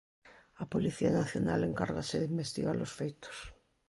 [0.63, 3.37] A Policía Nacional encárgase de investigar os feitos.